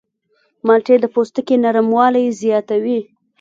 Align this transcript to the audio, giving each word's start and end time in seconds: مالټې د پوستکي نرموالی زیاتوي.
مالټې 0.65 0.95
د 1.01 1.05
پوستکي 1.13 1.55
نرموالی 1.63 2.25
زیاتوي. 2.41 2.99